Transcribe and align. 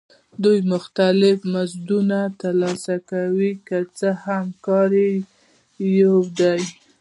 دوی 0.43 0.59
مختلف 0.73 1.37
مزدونه 1.53 2.19
ترلاسه 2.41 2.95
کوي 3.09 3.51
که 3.67 3.77
څه 3.97 4.09
هم 4.23 4.45
کار 4.65 4.89
یې 5.03 5.11
یو 6.01 6.15
دی 6.39 6.59